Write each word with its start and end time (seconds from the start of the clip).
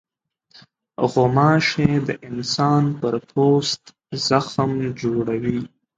غوماشې 1.11 1.89
د 2.07 2.09
انسان 2.27 2.83
پر 2.99 3.13
پوست 3.29 3.83
زخم 4.27 4.71
جوړوي. 5.01 5.59